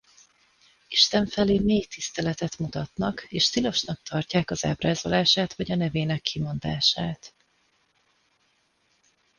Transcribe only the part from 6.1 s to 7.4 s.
kimondását.